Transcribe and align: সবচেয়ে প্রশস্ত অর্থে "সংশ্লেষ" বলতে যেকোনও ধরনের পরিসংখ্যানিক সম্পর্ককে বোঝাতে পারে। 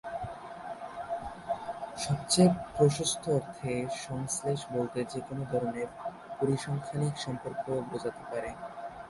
সবচেয়ে 2.03 2.49
প্রশস্ত 2.75 3.23
অর্থে 3.37 3.71
"সংশ্লেষ" 4.05 4.59
বলতে 4.75 4.99
যেকোনও 5.11 5.45
ধরনের 5.51 5.87
পরিসংখ্যানিক 6.39 7.13
সম্পর্ককে 7.25 7.71
বোঝাতে 7.89 8.23
পারে। 8.31 8.49